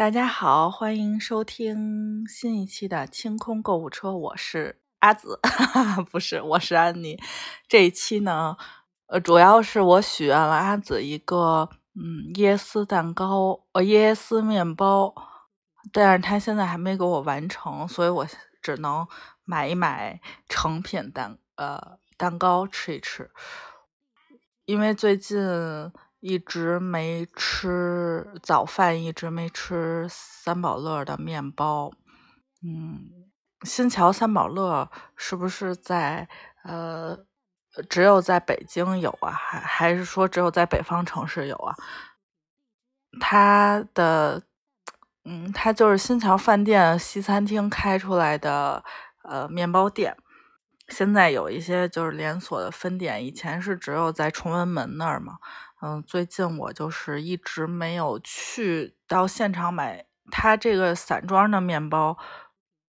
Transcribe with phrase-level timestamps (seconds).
[0.00, 5.38] 大家好，欢迎收听新一期的清空购物车，我是阿紫，
[6.10, 7.20] 不是，我是安妮。
[7.68, 8.56] 这一期呢，
[9.08, 15.14] 呃，主要是我许愿了阿紫一个，嗯，椰丝蛋糕，呃，椰丝面包，
[15.92, 18.26] 但是他现在还没给我完成，所以我
[18.62, 19.06] 只能
[19.44, 23.30] 买一买成品蛋，呃，蛋糕吃一吃，
[24.64, 25.36] 因为最近。
[26.20, 31.90] 一直没吃早饭，一直没吃三宝乐的面包。
[32.62, 33.30] 嗯，
[33.62, 36.28] 新桥三宝乐是不是在
[36.62, 37.18] 呃
[37.88, 39.30] 只有在北京有啊？
[39.30, 41.74] 还还是说只有在北方城市有啊？
[43.18, 44.42] 它的
[45.24, 48.84] 嗯，它就是新桥饭店西餐厅开出来的
[49.22, 50.16] 呃面包店。
[50.88, 55.38] 现在有一些就是连锁的分店，以前是只有在崇文门那儿嘛。
[55.82, 62.18] 嗯，最近我就是一直没有去到现场买它这个散装的面包，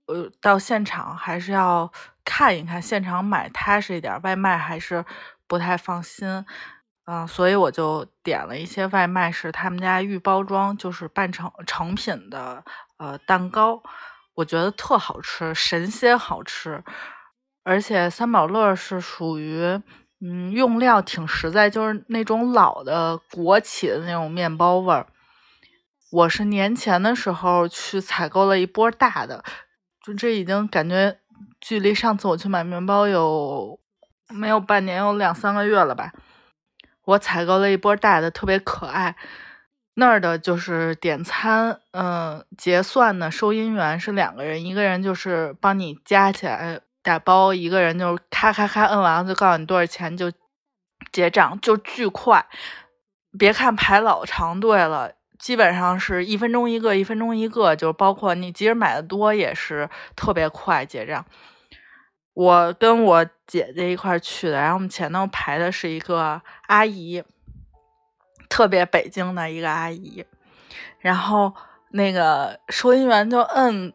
[0.06, 1.92] 呃，到现场还是要
[2.24, 5.04] 看一看，现场买踏实一点，外卖还是
[5.48, 6.46] 不太放心，
[7.06, 12.64] 嗯，所以我就点了一些外卖，是他们家预包装，就是半成成品的
[12.98, 13.82] 呃蛋糕，
[14.36, 16.84] 我觉得特好吃，神仙好吃，
[17.64, 19.82] 而且三宝乐是属于。
[20.22, 25.08] 嗯，用料挺实在，就是那种老的国企的那种面包味儿。
[26.12, 29.44] 我是年前的时候去采购了一波大的，
[30.04, 31.20] 就这已经感觉
[31.60, 33.80] 距离上次我去买面包有
[34.30, 36.14] 没有半年，有两三个月了吧。
[37.04, 39.16] 我采购了一波大的，特别可爱。
[39.96, 46.82] 那儿的就是点餐，嗯，结算的收银员是两个人，一个人就是帮你加起来。
[47.06, 50.32] 打包一个人就咔咔咔摁完了就告诉你多少钱就
[51.12, 52.44] 结账就巨快，
[53.38, 61.24] 别看排老长队了，基本上是一分钟一个，一分钟一个，就包括你即使买的多也是特别快结账。
[62.34, 67.24] 我跟我姐姐一块去的，然后我们前头排的是一个阿姨，
[68.50, 70.26] 特别北京的一个阿姨，
[70.98, 71.54] 然后
[71.92, 73.94] 那个收银员就摁。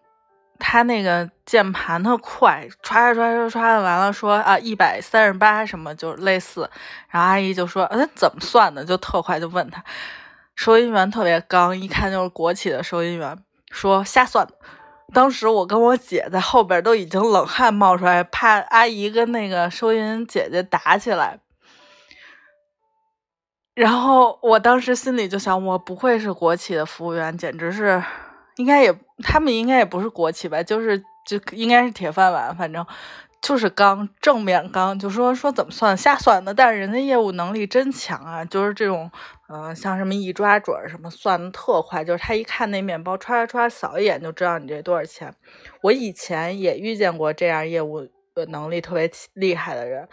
[0.60, 6.71] 他那个键盘特快，刷刷刷刷刷完了，说啊一百三十八什么就类似，
[7.09, 8.84] 然后阿姨就说，嗯怎么算的？
[8.84, 9.82] 就特快，就问他，
[10.54, 13.37] 收银员特别刚，一看就是国企的收银员，
[13.72, 14.53] 说瞎算的。
[15.12, 21.41] 当时我跟我姐在后边都已经冷汗冒出来，怕阿姨跟那个收银姐姐打起来。
[23.75, 28.03] 然后我当时心里就想，我不愧是国企的服务员，简直是。
[28.56, 32.84] 应该也，他们应该也不是国企吧，就是就应该是铁饭碗，反正
[33.41, 39.10] 就是刚正面刚，就说说怎么算瞎算的，但是人家业务能力真强啊，就是这种，
[39.49, 45.34] 嗯，像什么一抓准什么算的特快，就是他一看那面包，唰唰唰扫一眼就知道你这多少钱。
[45.83, 48.06] 我以前也遇见过这样业务
[48.49, 50.06] 能力特别厉害的人，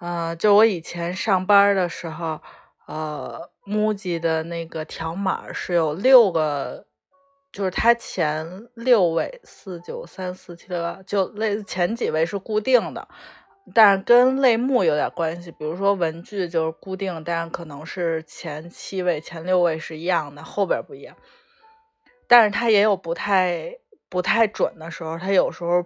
[0.00, 2.40] 嗯，就我以前上班的时候，
[2.86, 6.86] 呃，MUJI 的那个条码是有六个。
[7.52, 13.06] 就是它前六位四九三四七六八，就类似前几位是固定的，
[13.74, 15.52] 但是跟类目有点关系。
[15.52, 21.14] 比如说文具就是固定，但是可能是前七位、前六位是一样的，后边不一样。
[22.26, 23.76] 但是它也有不太
[24.08, 25.84] 不太准的时候，它有时候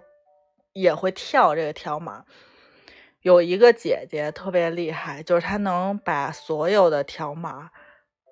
[0.71, 2.23] 也会跳这个条码。
[3.21, 7.71] 有一个姐姐特别厉害，就是她能把所有的条码。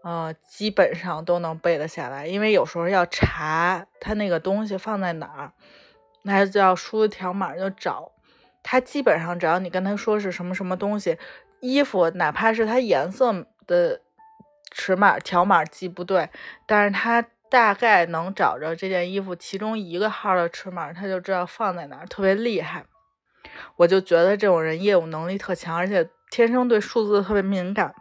[0.05, 5.51] 呃，基本上都能背得下来，因为有时候要查他那个东西放在哪儿，
[6.21, 8.11] 那就要输条码就找。
[8.61, 11.17] 他基本上只要你跟他说是什么什么东西，
[11.59, 13.99] 衣服哪怕是它颜色的
[14.69, 16.29] 尺码条码记不对，
[16.67, 22.85] 但是他大概能找着这件衣服其中一个号的尺码，他就知道放在哪儿，特别厉害。
[23.77, 27.95] 我就觉得这种人业务能力特强，而且天生对数字特别敏感。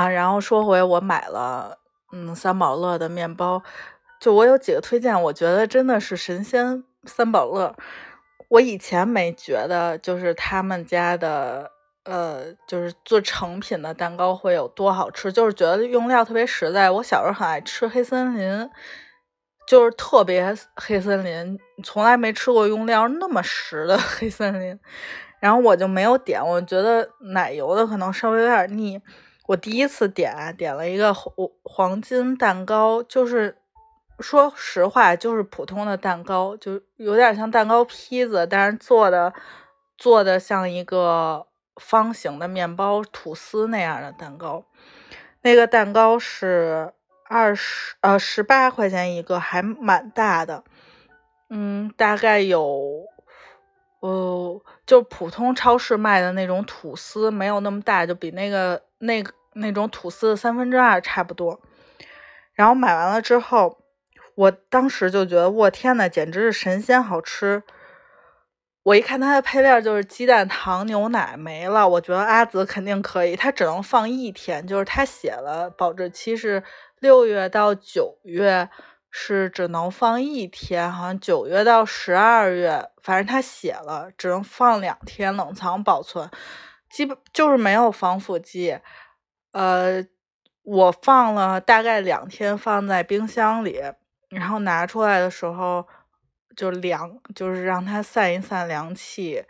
[0.00, 1.76] 啊，然后说回我买了，
[2.10, 3.62] 嗯，三宝乐的面包，
[4.18, 7.76] 就我有几个推荐，我觉得真的是神仙三宝乐。
[8.48, 11.70] 我以前没觉得，就是他们家的，
[12.04, 16.90] 呃，就是做成品的蛋糕会有多好吃，就是觉得用料特别实在。
[16.90, 18.70] 我小时候很爱吃黑森林，
[19.66, 24.80] 就是特别黑森林，从来没吃过用料那么实的 黑森林。
[25.40, 28.98] 然后我就没有点，我觉得奶油的可能稍微有点腻。
[29.50, 33.56] 我第一次点点了一个黄黄金蛋糕，就是
[34.20, 39.34] 说实话，就是普通的蛋糕，就有点像蛋糕坯子，但是做的
[39.98, 41.48] 做的像一个
[41.80, 44.64] 方形的面包吐司那样的蛋糕。
[45.42, 46.92] 那个蛋糕是
[47.28, 50.62] 二十呃十八块钱一个，还蛮大的。
[51.48, 53.04] 嗯，大概有，
[53.98, 61.60] 哦，就普通超市卖的那种吐司没有那么大，就比那个那个那种吐司的三分之二差不多。
[62.52, 63.78] 然后买完了之后。
[64.36, 67.62] 我当时就觉得，我天呐，简直是神仙好吃！
[68.84, 73.36] 我一看它的配料就是鸡蛋、糖、牛奶没了，我觉得阿紫肯定可以。
[73.36, 76.62] 它只能放一天，就是它写了保质期是
[77.00, 78.70] 六月到九月，
[79.10, 86.30] 是只能放一天，好像九月到十二月，反正它写了只能放两天冷藏保存，
[86.88, 88.78] 基本就是没有防腐剂。
[89.52, 90.04] 呃，
[90.62, 93.80] 我放了大概两天，放在冰箱里。
[94.28, 95.88] 然后拿出来的时候
[96.54, 99.44] 就凉，就是让它散一散凉气，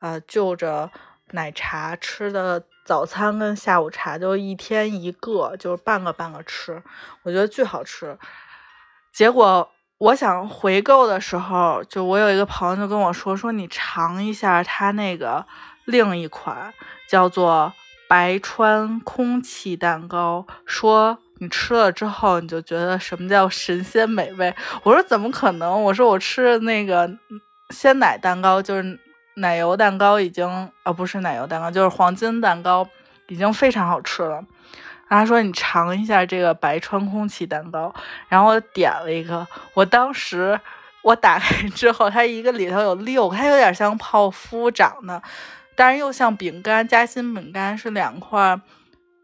[0.00, 0.90] 呃，就着
[1.30, 6.82] 奶茶吃的早餐跟下午茶就一天一个，就是半个半个吃，
[7.22, 8.18] 我觉得巨好吃。
[9.12, 15.46] 结果我想回购的时候，就我有一个朋友就跟我说，说你尝一下它那个
[15.84, 16.74] 另一款
[17.08, 17.72] 叫做
[18.08, 21.18] 白川空气蛋糕，说。
[21.38, 24.54] 你吃了之后，你就觉得什么叫神仙美味？
[24.84, 25.82] 我说怎么可能？
[25.82, 27.10] 我说我吃的那个
[27.70, 28.98] 鲜奶蛋糕，就是
[29.34, 30.48] 奶油蛋糕，已经
[30.84, 32.86] 啊不是奶油蛋糕，就是黄金蛋糕，
[33.26, 34.44] 已经非常好吃了。
[35.08, 37.92] 他说你尝一下这个白川空气蛋糕，
[38.28, 39.44] 然后我点了一个。
[39.74, 40.58] 我当时
[41.02, 45.20] 我打开之后，它一个里头有六个，它有点像泡芙长的，
[45.76, 48.60] 但是又像饼干夹心饼干，是两块，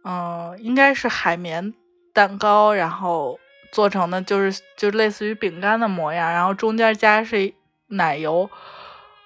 [0.05, 1.75] 嗯，应该是海绵。
[2.13, 3.39] 蛋糕，然后
[3.71, 7.55] 做成的就是就类似于饼干的模样，然后中间夹是
[7.87, 8.51] 奶油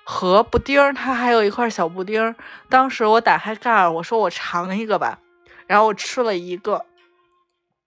[0.05, 2.37] 和布丁，它还有一块小布丁。
[2.69, 5.19] 当时我打开盖儿，我说我尝一个吧，
[5.67, 6.85] 然后我吃了一个。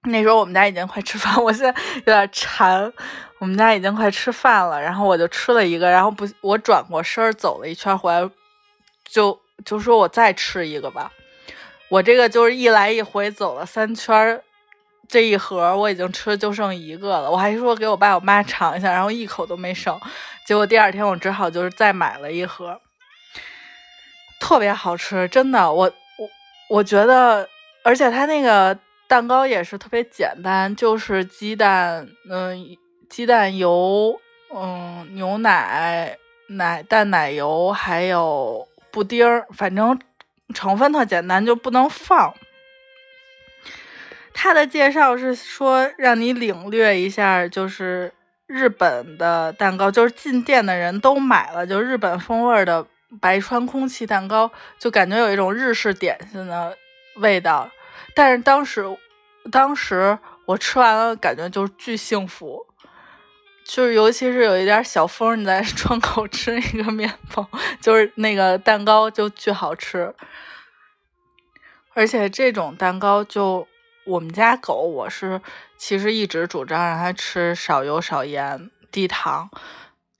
[0.05, 2.91] 那时候我们家已经快吃饭，我现在有点馋。
[3.37, 8.27] 我们家已经快吃饭了，然后我就吃了一个，然后不，我转过身走了一圈回来，
[9.07, 11.11] 就就说我再吃一个吧。
[11.89, 14.41] 我这个就是一来一回走了三圈。
[15.07, 19.97] 这一盒我已经吃就剩一个了，我还说给我爸我妈尝一下，然后一口都没剩。
[20.45, 22.77] 结果第二天我只好就是再买了一盒，
[24.41, 25.71] 特别好吃，真的。
[25.71, 26.29] 我我
[26.69, 27.47] 我觉得，
[27.85, 28.77] 而且它那个
[29.07, 32.75] 蛋糕也是特别简单，就是鸡蛋，嗯，
[33.09, 34.19] 鸡蛋油，
[34.53, 36.17] 嗯，牛奶、
[36.49, 39.99] 奶蛋奶油，还有布丁儿，反正
[40.53, 42.33] 成分特简单，就不能放。
[44.33, 48.13] 他的介绍是说，让你领略一下，就是
[48.45, 52.85] 日本的蛋糕，就是进店的人都买了，就日本风味的
[53.19, 56.77] 白川空气蛋糕，就感觉有一种日式点心的
[57.15, 57.67] 味道。
[58.13, 58.85] 但是当时，
[59.51, 62.66] 当时我吃完了，感觉就是巨幸福，
[63.67, 67.47] 就是尤其是有一点小风，你在 窗口吃那个面包，
[67.81, 70.15] 就是那个蛋糕就巨好吃，
[71.93, 73.67] 而且这种蛋糕就。
[74.09, 75.41] 我们家狗，我是
[75.75, 79.49] 其实一直主张让它吃少油、少盐、低糖，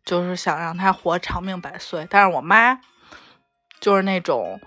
[0.04, 2.06] 就是想让它活长命百岁。
[2.10, 2.82] 但是我妈
[3.80, 4.60] 就是那种，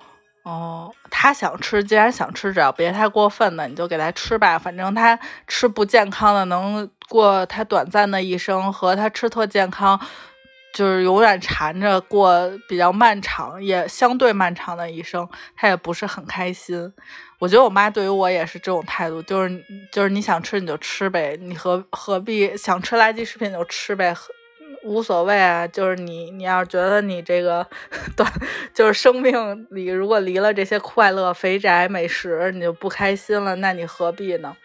[0.42, 4.58] 哦，他想吃，既然想吃，只要别太过分的，你就给他吃吧。
[4.58, 10.00] 反正他吃不健康的，能过他短暂的一生；和他吃特健康，
[10.72, 16.90] 就是永远缠着过比较漫长，也相对漫长的一生，他也不是很开心。
[17.38, 24.14] 我觉得我妈对于我也是这种态度，就是就是你想吃你就吃呗，你何何必想吃垃圾食品就吃呗，
[24.82, 25.66] 无所谓啊。
[25.66, 27.66] 就是你你要是觉得你这个
[28.16, 28.30] 短，
[28.74, 34.56] 就是生命里如果离了这些快乐、肥宅、美食，你就不开心了，那你何必呢？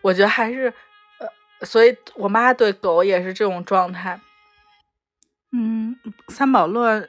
[0.00, 0.72] 我觉得还是
[1.18, 4.20] 呃，所以我妈对狗也是这种状态。
[5.52, 5.96] 嗯，
[6.28, 7.08] 三宝乐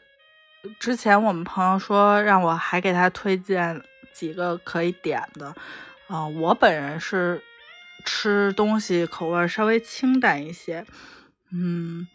[0.80, 3.82] 之前我们朋友说让我还给他推荐。
[4.12, 5.56] 几个可以点的，
[6.08, 7.42] 啊，我本人是
[8.04, 10.86] 吃东西口味稍微清淡一些，
[11.52, 12.08] 嗯，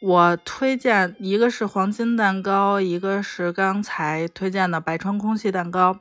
[0.00, 6.00] 我推荐一个是黄金蛋糕，一个是刚才推荐的白川空气蛋糕，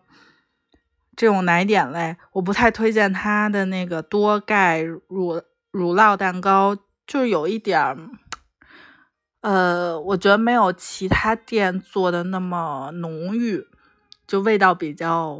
[1.15, 5.41] 这种奶点类，我不太推荐它的那个多钙乳
[5.71, 6.75] 乳酪蛋糕，
[7.05, 7.97] 就是有一点儿，
[9.41, 13.67] 呃，我觉得没有其他店做的那么浓郁。
[14.27, 15.39] 就味道比较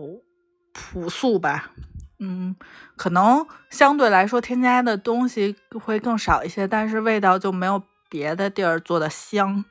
[0.73, 1.69] 朴素吧，
[2.19, 2.55] 嗯，
[2.95, 9.63] 可能相对来说添加的东西会更少一些，但是味道就没有别的地儿做的香。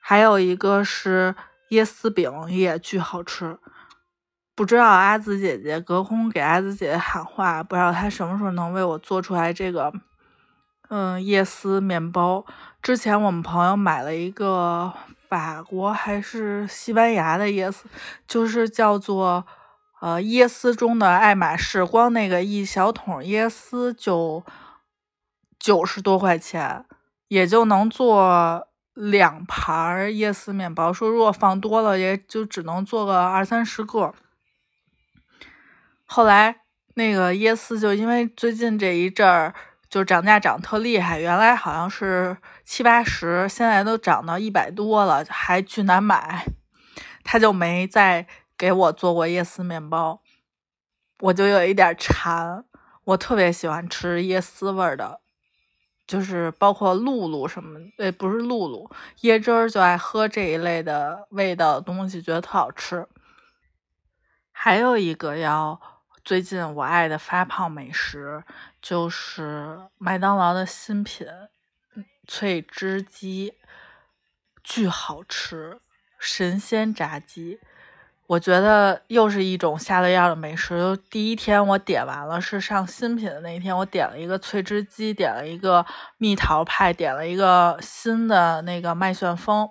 [0.00, 1.34] 还有一个是
[1.70, 3.58] 椰丝饼，也巨好吃。
[4.56, 9.92] 不知道阿紫姐姐隔空给阿紫姐姐喊话，不知道她什么时候能为我做出来这个，
[10.88, 12.44] 嗯，椰丝面包。
[12.82, 14.92] 之前我们朋友买了一个
[15.28, 17.86] 法国还是西班牙的椰丝，
[18.26, 19.46] 就是叫做
[20.00, 24.44] 呃椰丝中的爱马仕，光那个一小桶椰丝就
[25.58, 26.84] 九十多块钱，
[27.28, 30.92] 也就能做两盘椰丝面包。
[30.92, 34.14] 说如果放多了，也就只能做个二三十个。
[36.06, 36.62] 后来
[36.94, 39.54] 那个椰丝就因为最近这一阵儿
[39.88, 46.46] 就涨价涨特厉害，原来好像是七八十，现在都涨到一百多了，还巨难买。
[47.22, 48.26] 他就没再
[48.60, 50.20] 给我做过椰丝面包，
[51.20, 52.62] 我就有一点馋。
[53.04, 55.22] 我特别喜欢吃椰丝味儿的，
[56.06, 58.90] 就是包括露露什么，哎，不是露露，
[59.22, 63.08] 椰汁儿就爱喝这一类的味道东西，觉得特好吃。
[64.52, 65.80] 还有一个要。
[66.22, 68.44] 最近我爱的发胖美食
[68.82, 71.26] 就是麦当劳的新品
[72.28, 73.54] 脆汁鸡，
[74.62, 75.80] 巨好吃，
[76.18, 77.58] 神仙炸鸡。
[78.30, 80.96] 我觉得又是一种下了药的美食。
[81.10, 85.84] 第一天我点完了，是上新品的那一天，我点了一个脆汁鸡，点了一个
[86.16, 89.68] 蜜桃派，点了一个新的那个麦旋风。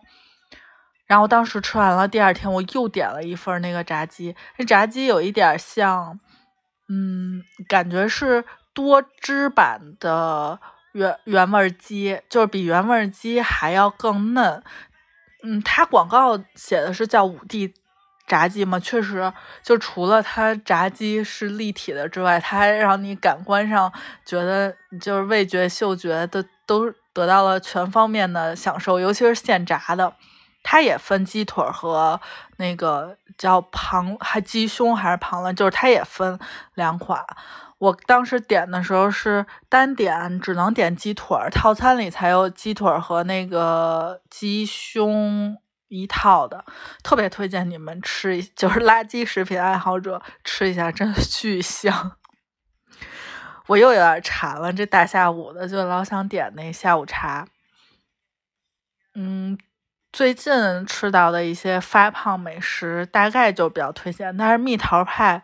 [1.06, 6.20] 然后当时吃完了，第二天我又点了一份那个炸鸡，那炸鸡有一点像。
[6.90, 10.60] 嗯，感觉是多汁版的
[10.92, 14.62] 原原味鸡，就是比原味鸡还要更嫩。
[15.44, 17.74] 嗯，它广告写的是叫五 D
[18.30, 23.92] 炸鸡嘛，确实，就除了它炸鸡是立体的之外，它还让你感官上
[24.24, 30.14] 觉得就是味觉、嗅觉都都得到了全方面的享受，尤其是现炸的。
[30.62, 32.20] 它也分鸡腿和
[32.58, 36.38] 那个叫旁还鸡胸还是旁了，就是它也分
[36.76, 37.26] 两款。
[37.78, 45.58] 我当时点的时候是单点，只能点鸡腿，套餐里才有鸡腿和那个鸡胸
[45.90, 46.64] 一套的，
[47.04, 52.14] 特别推荐你们吃， 就是垃圾食品爱好者吃一下，真的巨香。
[53.68, 57.48] 我又有点馋了，这大下午的就老想点那下午茶，
[59.14, 59.58] 嗯。
[60.12, 60.52] 最近
[60.88, 64.36] 吃到的一些发胖美食，大概就比较推荐。
[64.36, 65.44] 但是蜜桃派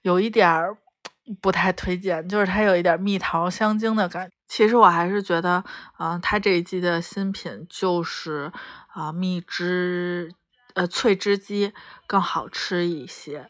[0.00, 0.78] 有一点儿
[1.42, 4.30] 不太推荐，就是它有一点蜜桃香精的感。
[4.46, 5.62] 其实我还是觉得，
[5.98, 8.50] 嗯，它这一季的新品就是
[8.98, 10.34] 啊蜜汁
[10.74, 11.72] 呃脆汁鸡
[12.08, 13.48] 更好吃一些。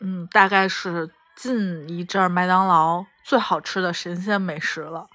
[0.00, 5.08] 嗯，大概是近一阵麦当劳最好吃的神仙美食了。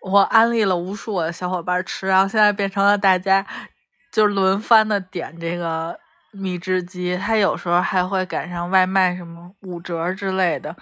[0.00, 3.46] 我安利了无数我的小伙伴吃，然后现在变成了大家
[4.10, 6.00] 就轮番的点这个
[6.32, 10.76] 蜜汁鸡，它有时候还会赶上外卖什么五折之类的。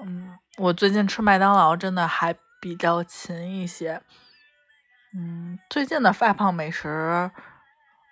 [0.00, 4.00] 嗯，我最近吃麦当劳真的还比较勤一些。
[5.14, 7.30] 嗯，最近的发胖美食，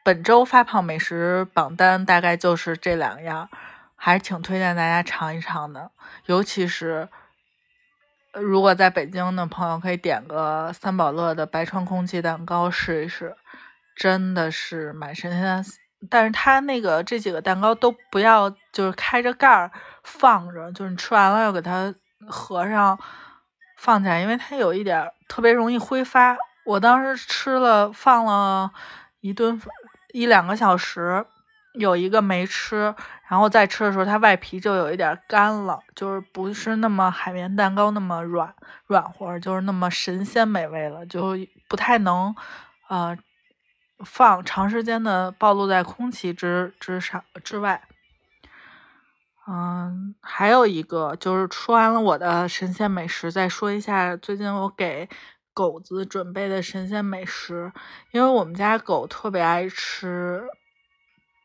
[0.05, 3.49] 本周发胖美食榜单大概就是这两样，
[3.97, 5.91] 还是挺推荐大家尝一尝的，
[6.27, 7.09] 尤其是。
[8.33, 13.35] 如果在北京的朋友可以点个三宝乐的白川空气蛋糕试一试，
[13.97, 15.65] 真的是蛮神仙的。
[16.09, 19.73] 但是它那个这几个蛋糕都不要，就是开着盖儿
[20.05, 21.93] 放着，就是你吃完了要给它
[22.29, 22.97] 合上
[23.77, 26.37] 放起来，因为它有一点特别容易挥发。
[26.71, 28.71] 我当时吃了放了
[29.21, 29.61] 一顿
[30.13, 31.27] 一两个小时。
[31.75, 32.93] 有一个没吃，
[33.29, 38.53] 然后再吃的时候，它外皮就有一点干了，就是不是那么海绵蛋糕那么软
[38.89, 41.37] 软和，就是那么神仙美味了，就
[41.69, 42.35] 不太能
[42.89, 43.17] 呃
[44.05, 47.81] 放长时间的暴露在空气之之上之外。
[49.47, 55.09] 嗯，还有一个就是说完了我的神仙美食，再说一下最近我给
[55.53, 57.73] 狗子准备的神仙美食，
[58.13, 60.47] 因为我们家狗特别爱吃。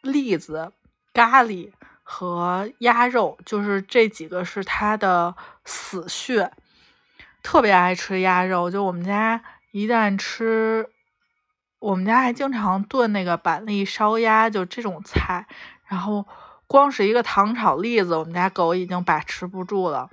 [0.01, 0.71] 栗子、
[1.13, 1.71] 咖喱
[2.03, 5.35] 和鸭肉，就是这几个是它的
[5.65, 6.51] 死穴。
[7.41, 10.91] 特别爱吃鸭肉，就我们家一旦吃，
[11.79, 15.47] 我们家还经常炖那个板栗烧鸭，就这种菜。
[15.85, 16.27] 然后
[16.67, 20.11] 光是一个糖炒栗子，我们家狗已经把持不住了。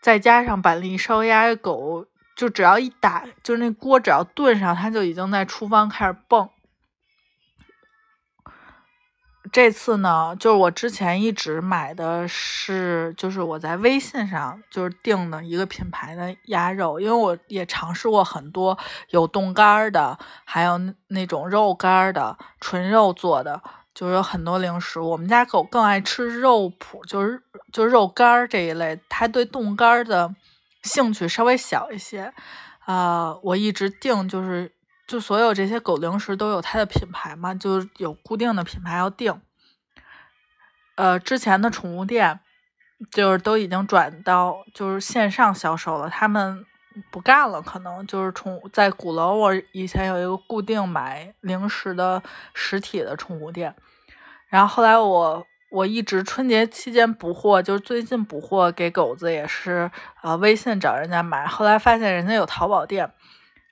[0.00, 2.06] 再加上板栗烧鸭，狗
[2.38, 6.48] 就只要一打，就是那锅只要炖上，它就已经在厨房开始蹦。
[9.50, 18.78] 这次呢，就是我之前一直买的是，就是我在微信上就是订的一个品牌的鸭肉，因为我也尝试过很多
[19.08, 20.78] 有冻干的，还有
[21.08, 23.60] 那种肉干的，纯肉做的，
[23.92, 25.00] 就是有很多零食。
[25.00, 27.42] 我们家狗更爱吃肉脯，就是
[27.72, 30.32] 就是肉干这一类，它对冻干儿的
[30.82, 32.32] 兴趣稍微小一些。
[32.86, 34.74] 呃，我一直订就是。
[35.08, 39.40] 就所有这些狗零食都有它的品牌嘛，就有固定的品牌要定。
[40.96, 42.40] 呃，之前的宠物店
[43.10, 46.62] 就是都已经转到就是线上销售了，他们
[47.10, 53.74] 不干了，可能就是宠在鼓楼，我以前有一个固定买零食的实体的宠物店，
[54.48, 59.90] 然后后来我我一直春节期间补货，就是最近补货给狗子也是
[60.22, 63.12] 呃微信找人家买，后来发现人家有淘宝店。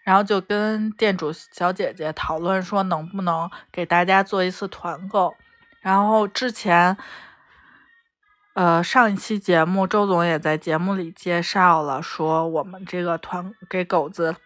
[0.04, 5.34] 然后就跟店主小姐姐讨论说，能不能给大家做一次团购。
[5.80, 6.96] 然后之前，
[8.54, 14.36] 呃，上一期节目周总也在节目里介绍了，说我们这个团给狗子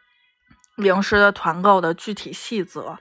[0.76, 2.96] 零食的团购的具体细则。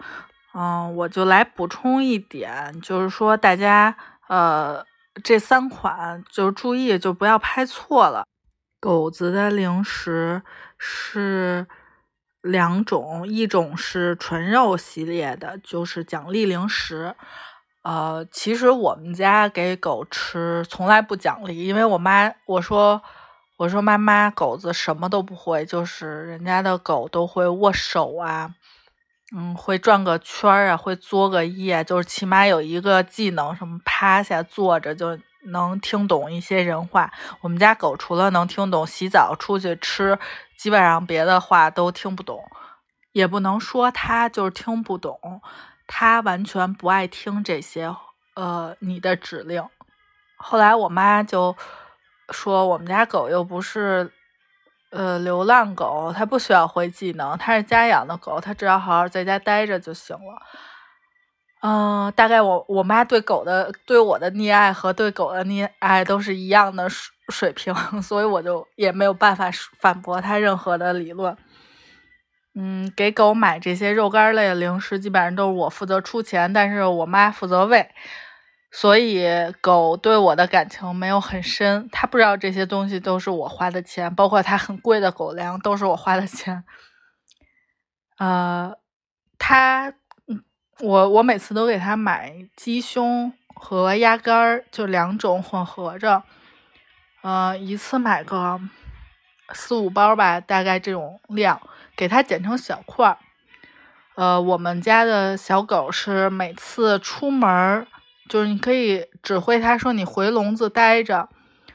[0.53, 3.95] 嗯，我就来补充一点，就是说大家
[4.29, 4.85] 呃
[5.21, 8.25] 这三款就注意就不要拍错了。
[8.79, 10.41] 狗子的零食
[10.77, 11.67] 是。
[12.41, 17.13] 两种，一种是纯肉系列的，就是奖励零食。
[17.83, 23.01] 呃，其实我们家给狗吃从来不奖励，因为我妈我说
[23.57, 28.55] 我说妈妈狗子什么都不会，就是人家的狗都会握手啊，
[29.35, 37.11] 嗯，会转个圈儿啊，会作个揖，就是起码有一个技能，什么趴下、坐着就能听懂一些人话。
[37.41, 40.17] 我们家狗除了能听懂洗澡、出去吃。
[40.57, 42.43] 基本上别的话都听不懂，
[43.13, 45.41] 也不能说它就是听不懂，
[45.87, 47.95] 它完全不爱听这些
[48.33, 49.63] 呃你的指令。
[50.35, 51.55] 后来我妈就
[52.31, 54.11] 说，我们家狗又不是
[54.89, 60.41] 呃流浪狗，它不需要会技能，它是家养的狗，它只要好好在家待着就行了。
[61.61, 66.89] 嗯，大概我我妈对狗的对我的溺爱和对狗的溺爱都是一样的。
[66.89, 71.37] 水水平， 所以我就也没有办法反驳他任何的理论。
[72.55, 77.87] 嗯，给狗买这些肉干类的零食，基本上都是我负责出钱，但是我妈负责喂，
[78.71, 79.25] 所以
[79.61, 81.89] 狗对我的感情没有很深。
[81.91, 86.63] 它不知道这些东西都是我花的钱，包括它很贵的狗粮都是我花的钱。
[88.17, 88.75] 呃，
[89.37, 89.93] 它，
[90.81, 96.23] 我我每次都给它买鸡胸和鸭肝儿，就两种混合着。
[97.21, 98.61] 呃，一次买个
[99.51, 101.59] 四五包吧，大概这种量，
[101.95, 103.17] 给它剪成小块儿。
[104.15, 107.87] 呃，我们家的小狗是每次出门，
[108.29, 111.27] 就是你可以指挥它说你回笼子待着，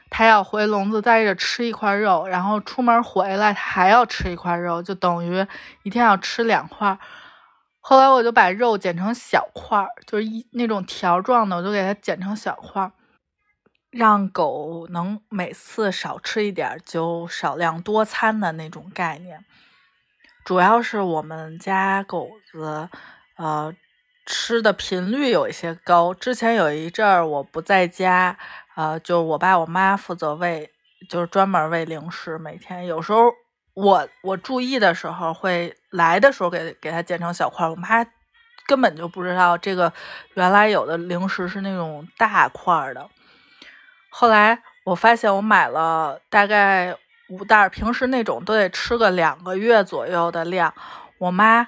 [0.09, 5.45] 它要回笼子待着吃一块肉，然后出门回来它还要吃一块肉，就等于
[5.83, 6.97] 一天要吃两块。
[7.81, 12.91] 后来我就把肉剪成小块儿，就是一那种条状的，我就给它剪成小块儿。
[13.91, 19.45] 让狗能每次少吃一点，就少量多餐的那种概念。
[20.43, 22.89] 主要是我们家狗子，
[23.37, 23.73] 呃，
[24.25, 26.13] 吃的频率有一些高。
[26.13, 28.37] 之前有一阵儿我不在家，
[28.75, 30.71] 呃，就我爸我妈负责喂，
[31.09, 32.37] 就是专门喂零食。
[32.37, 33.31] 每天有时候
[33.73, 37.67] 我我注意的时候，会来的时候给给它剪成小块。
[37.67, 38.05] 我妈
[38.65, 39.93] 根本就不知道这个
[40.33, 43.07] 原来有的零食是那种大块的。
[44.09, 46.95] 后来我发现，我买了大概
[47.29, 50.73] 五袋，平时那种都得吃个两个月左右的量。
[51.17, 51.67] 我妈，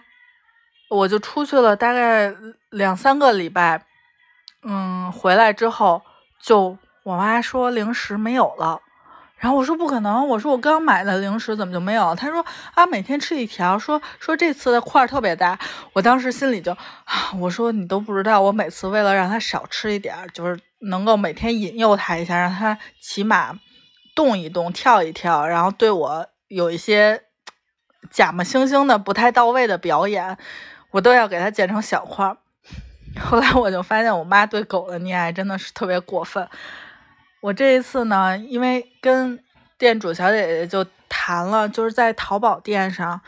[0.90, 2.34] 我就出去了大概
[2.70, 3.86] 两三个礼拜，
[4.64, 6.02] 嗯，回来之后
[6.42, 8.82] 就我妈说零食没有了。
[9.38, 12.16] 然后我说不可能，我说我刚买的零食怎么就没有？
[12.16, 15.60] 她说啊，每天吃一条，说说这次的块特别大。
[15.94, 23.60] 我当时心里就啊，我说你都不知道，我每次为了让他少吃一点，就是能够每天引诱他一下，让他起码
[24.16, 27.22] 动一动、跳一跳，然后对我有一些
[28.10, 30.36] 假模惺惺的不太到位的表演，
[30.92, 32.38] 我都要给它剪成小块儿。
[33.20, 36.48] 后来我就发现，我妈对狗的溺爱真的是特别过分。
[37.42, 39.40] 我这一次呢，因为跟
[39.78, 43.22] 店主小姐姐就谈了，就是在淘宝店上，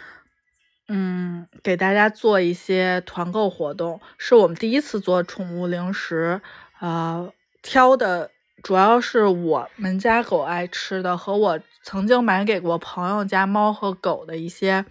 [0.88, 6.41] 嗯，给大家做一些团购活动，是我们第一次做宠物零食，
[6.80, 8.30] 呃，挑的
[8.62, 14.86] 主要是我们家狗爱吃的，和我曾经买给过朋友家猫和狗的一些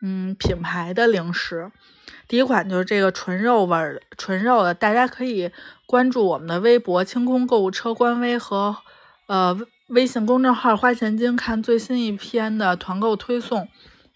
[0.00, 1.70] 嗯品牌的零食。
[2.30, 5.50] 第一款就是这个纯肉味儿、纯肉的，大家可以
[5.84, 8.76] 关注我们的微博“清空购物车”官微和
[9.26, 13.66] 呃微信公众号“花钱精”，看最新一篇的团购推送，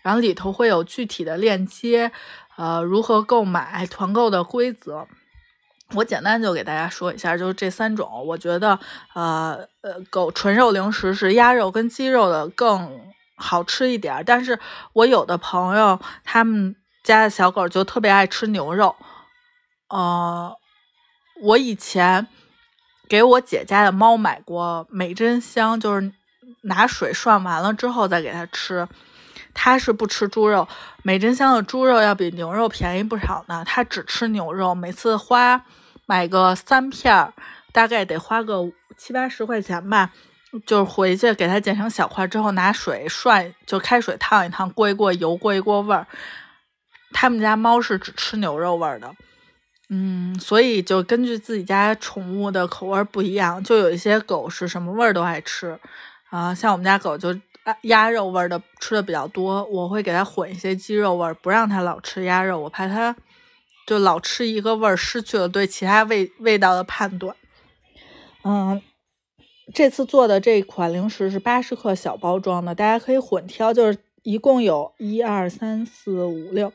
[0.01, 2.13] 然后里头会有具体的链接，
[2.57, 5.09] 呃，如何购买、团购的规则。
[5.97, 8.79] 我简单就给大家说一下，就是这三种，我觉得
[9.15, 13.01] 呃呃，狗纯肉零食是鸭肉跟鸡肉的更
[13.35, 14.61] 好吃一点，但是
[14.93, 16.77] 我有的朋友他们。
[17.05, 18.97] 家的小狗就特别爱吃牛肉，
[19.89, 20.53] 呃，
[21.43, 22.27] 我以前
[23.07, 26.13] 给我姐家的猫买过美珍香，就是
[26.63, 28.89] 拿水涮完了之后再给它吃。
[29.53, 30.67] 它是不吃猪肉，
[31.05, 33.63] 美珍香的猪肉要比牛肉便宜不少呢。
[33.65, 35.65] 它只吃牛肉，每次花
[36.07, 37.33] 买个三片，
[37.71, 40.11] 大概得花个七八十块钱吧。
[40.67, 46.07] 就是回去给它剪成小块之后，拿水涮，就开水烫一烫，过一过油，过一过味儿。
[47.15, 49.15] 他们家猫是只吃牛肉味儿的，
[49.89, 55.79] 嗯，所以就根据自己家宠物的口味不一样，就有一些狗是什么味儿都爱吃，
[56.31, 57.35] 啊，像我们家狗就
[57.83, 63.15] 鸭肉味儿的吃的比较多，我会给它混一些鸡肉味儿，不让它老吃鸭肉，我怕它
[63.87, 67.35] 就老吃一个味儿，失去了对其他味味道的判断。
[68.43, 68.83] 嗯，
[69.73, 76.73] 这次做的这款零食是八十克小包装的，大家可以混挑，就是一共有一二三四五六。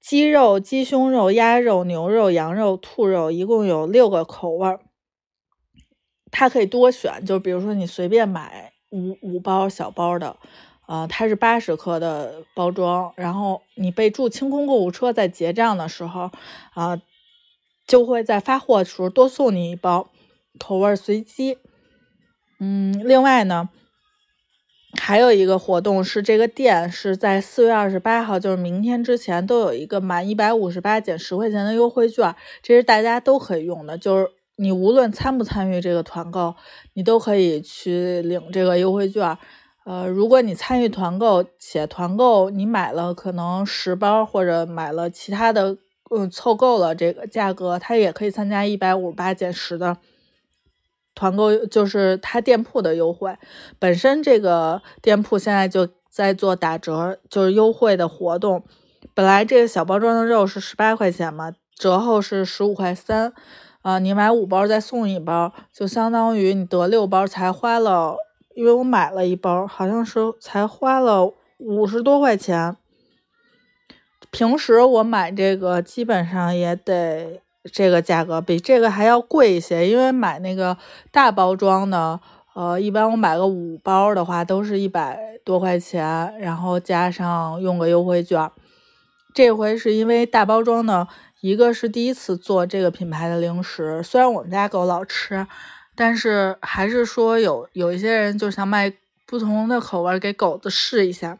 [0.00, 4.80] 鸡肉、鸡胸肉、鸭肉、牛肉、羊肉、兔肉，一共有六个口味儿，
[6.30, 7.24] 它可以多选。
[7.24, 10.36] 就比如说，你随便买五五包小包的，
[10.88, 16.30] 呃，它是八十克的包装，然后你备注“清空购物车”在结账的时候，
[16.72, 17.00] 啊，
[17.86, 20.10] 就会在发货的时候多送你一包，
[20.58, 21.58] 口味随机。
[22.58, 23.68] 嗯，另外呢。
[24.98, 33.96] 还有一个活动是，这个店是在四月二十八号，就是明天之前都有一个满一百五十八减十块钱的优惠券，这是大家都可以用的。
[33.96, 36.54] 就是你无论参不参与这个团购，
[36.94, 39.38] 你都可以去领这个优惠券。
[39.84, 45.76] 呃，如果你参与团购且团购你买了可能十包或者买了其他的，
[46.10, 49.96] 嗯，凑够了这个价格，它也可以参加一百五十八减十的。
[51.20, 53.36] 团购就是他店铺的优惠，
[53.78, 58.64] 本身这个店铺现在就在做打折，就是优惠的活动。
[59.12, 63.34] 本来这个小包装的肉是十八块钱嘛，折后是十五块三，
[63.82, 68.16] 啊，你买五包再送一包，就相当于你得六包才花了，
[68.54, 72.78] 因为我买了一包，好像是才花了五十多块钱。
[74.30, 77.42] 平时我买这个基本上也得。
[77.72, 80.78] 这个价格比这个还要贵一些，因为买那个
[81.10, 82.18] 大包装的，
[82.54, 88.50] 呃，一般我买个五包的话都是一百多块钱，然后加上用个优惠券。
[89.34, 91.06] 这回是因为大包装的，
[91.42, 95.46] 一个是第一次做这个品牌的零食，虽然我们家狗老吃，
[95.94, 98.90] 但是还是说有有一些人就想买
[99.26, 101.38] 不同的口味给狗子试一下，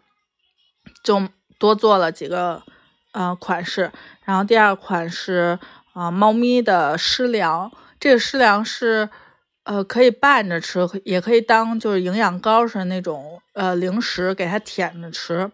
[1.03, 1.27] 就
[1.59, 2.63] 多做了几个
[3.13, 3.91] 呃款式，
[4.25, 5.59] 然后第二款是。
[5.93, 9.09] 啊，猫咪的湿粮，这个湿粮是，
[9.65, 15.51] 呃，可以拌着吃，也可以当就是营养膏似的那种呃零食，给它舔着吃。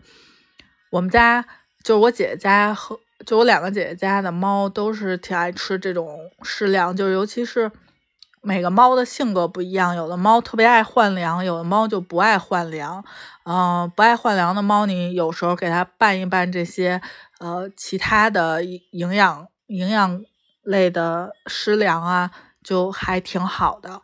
[0.91, 1.45] 我们家
[1.83, 7.73] 就是我姐姐家和就我两个姐姐家的猫都是挺爱吃这种湿粮，就是尤其是
[8.43, 13.03] 每个猫的性格不一样，有的猫特别爱换粮，有的猫就不爱换粮。
[13.45, 17.01] 嗯，不爱换粮的猫，你有时候给它拌一拌这些
[17.39, 19.49] 呃其他的营养。
[19.67, 20.25] 营养
[20.63, 22.31] 类的食粮啊，
[22.63, 24.03] 就还挺好的。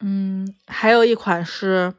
[0.00, 1.94] 嗯，还有一款是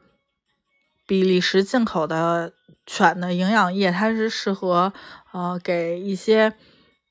[1.06, 2.52] 比利时进口的
[2.86, 4.92] 犬的营养液，它是适合
[5.32, 6.54] 呃给一些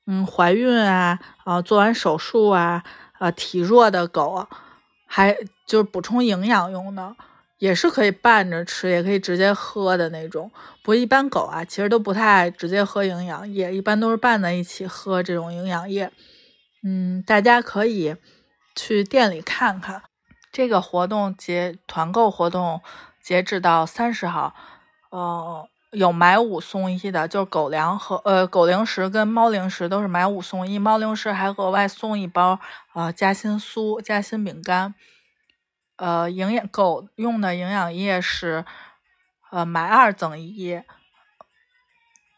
[0.06, 2.82] 嗯怀孕啊啊做完手术啊
[3.18, 4.48] 啊体弱的狗，
[5.06, 7.14] 还就是补充营养用的。
[7.60, 10.50] 也是可以拌着吃，也可以直接喝的那种。
[10.82, 16.10] 不过一般狗啊，其实都不太爱直接喝营养液，一般都是拌在一起喝这种营养液。
[16.82, 18.16] 嗯，大家可以
[18.74, 20.02] 去店里看看。
[20.50, 22.80] 这个活动截团购活动
[23.22, 24.54] 截止到三十号，
[25.10, 32.58] 呃，有买五送一的，就是狗粮和呃狗零食跟猫零食都是买五送一，猫零食还额外送一包
[32.94, 34.94] 啊夹心酥、夹心饼干。
[36.00, 38.64] 呃，营养狗用的营养液是，
[39.50, 40.82] 呃，买二赠一，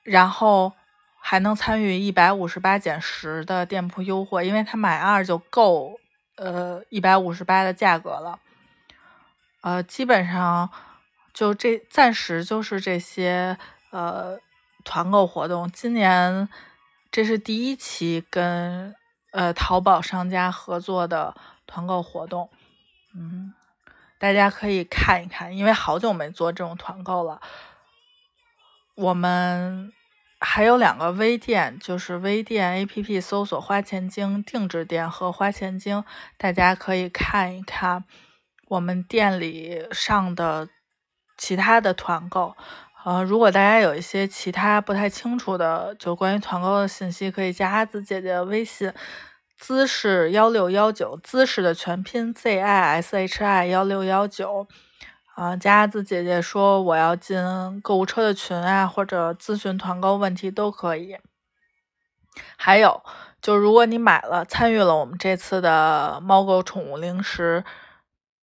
[0.03, 0.72] 然后
[1.20, 6.01] 还能参与一百五十八减十的店铺优惠，因为它买二就够，
[6.35, 8.40] 呃，一百五十八的价格了。
[9.61, 10.68] 呃，基本上
[11.33, 13.57] 就这暂时就是这些
[13.92, 14.40] 呃
[14.83, 15.70] 团购活动。
[15.70, 16.48] 今年
[17.12, 18.96] 这是第一期跟
[19.31, 22.51] 呃淘宝商家合作的团购活动，
[23.14, 23.53] 嗯，
[24.18, 27.40] 大家可以看一看，因为好久没做这种团购了。
[28.94, 29.92] 我们
[30.38, 36.05] 还有两个微店，就是微店 APP 搜索“花钱精定制店”和“花钱精”，
[36.37, 38.05] 大家可以看一看
[38.68, 40.68] 我们店里上的
[41.37, 42.57] 其他的团购。
[43.05, 48.92] 呃，如果大家有一些其他不太清楚的，就关于团购的信息，可以加阿紫姐姐的微信，
[49.62, 54.66] 姿势幺六幺九，姿势的全拼 Z I S H I 幺六幺九。
[55.37, 61.16] 啊，佳子姐姐说我要进购物车的群啊，或者咨询团购问题都可以。
[62.57, 63.05] 还有，
[63.40, 67.64] 就如果你买了参与了我们这次的猫狗宠物零食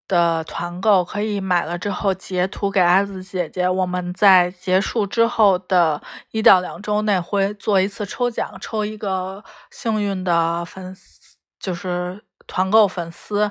[0.09, 9.41] 的团购，可以买了之后截图给阿紫姐姐，我们在结束之后的一到两周内会做一次抽奖，抽一个
[9.71, 13.49] 幸运的粉丝，就是团购粉丝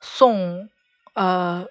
[0.00, 0.68] 送
[1.14, 1.66] 呃。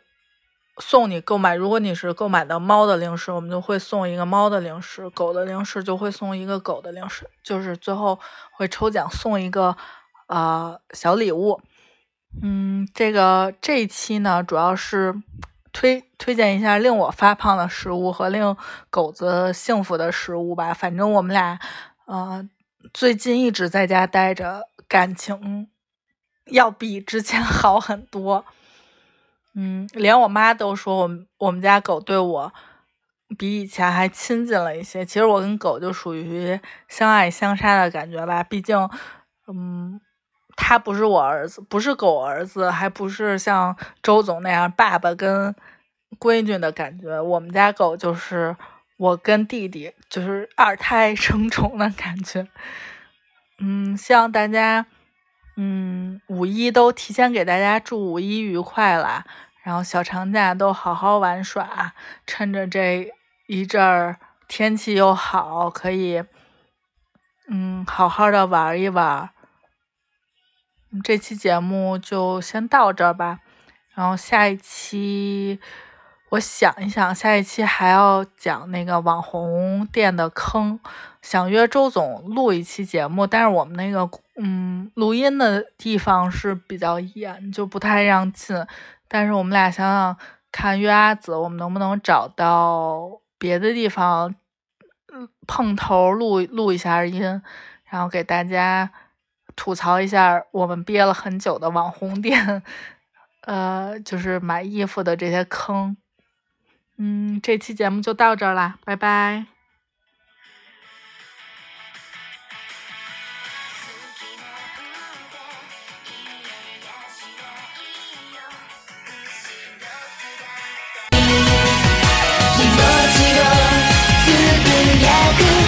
[0.80, 8.18] 送你购买，如果你是购买的猫的零食，我们就会送一个猫的零食；狗的零食就会送一个狗的零食，就是最后
[8.52, 9.78] 会抽奖送一个
[10.26, 11.62] 呃小礼物。
[12.42, 15.14] 嗯，这个这一期呢，主要是
[15.72, 18.56] 推推荐一下令我发胖的食物和令
[18.90, 20.74] 狗子幸福的食物吧。
[20.74, 21.60] 反正我们俩
[22.06, 22.48] 呃
[22.94, 25.70] 最近一直在家待着，感情
[26.48, 28.46] 要比之前 好很多。
[29.56, 32.52] 嗯，连我妈都说我们我们家狗对我
[33.38, 35.06] 比以前还亲近了一些。
[35.06, 38.90] 其实我跟狗就属于相爱相杀的感觉吧，毕竟，
[39.48, 40.02] 嗯，
[40.56, 45.56] 它不是我儿子，不是狗儿子，还不是像周总那样爸爸跟
[46.20, 47.20] 闺女的感觉。
[47.22, 48.56] 我们家狗就是
[48.98, 52.48] 我跟弟弟，就是二胎 生宠的感觉。
[53.60, 54.86] 嗯，希望大家。
[55.56, 59.24] 嗯，五一都提前给大家祝五一愉快啦，
[59.62, 61.94] 然后小长假都好好玩耍，
[62.26, 63.14] 趁着这
[63.46, 66.24] 一阵儿天气又好，可以
[67.48, 69.30] 嗯好好的玩一玩。
[71.02, 73.40] 这期节目就先到这儿吧，
[73.94, 75.60] 然后下一期
[76.30, 80.80] 我想一想，下一期还要讲那个网红店的坑。
[81.22, 88.58] 想约周总录一期节目，但是我们那个嗯录音的地方是比较严，就不太让进。
[89.08, 90.18] 但是我们俩想想
[90.52, 94.36] 看，约阿紫，我们能不能找到别的地方，
[95.14, 97.42] 嗯碰头录录一下音，
[97.86, 98.92] 然后给大家
[99.56, 102.64] 吐槽一下我们憋了很久的网红店，
[103.46, 105.96] 呃，就是买衣服的这些坑。
[106.98, 109.53] 嗯，这期节目就到这儿啦，拜拜。